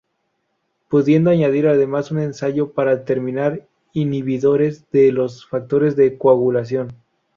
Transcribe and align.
Pudiendo 0.89 1.29
añadir 1.29 1.67
además 1.67 2.09
un 2.09 2.17
ensayo 2.17 2.71
para 2.73 2.95
determinar 2.95 3.67
inhibidores 3.93 4.89
de 4.89 5.11
los 5.11 5.45
factores 5.45 5.95
de 5.95 6.17
coagulación. 6.17 6.95